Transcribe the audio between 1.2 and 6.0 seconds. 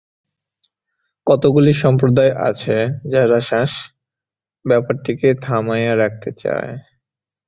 কতকগুলি সম্প্রদায় আছে, যাহারা শ্বাস-ব্যাপারকে থামাইয়া